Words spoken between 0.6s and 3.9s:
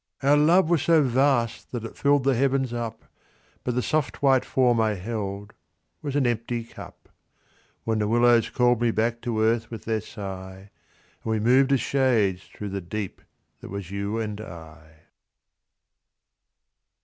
was so vast that it filled the heavens up: But the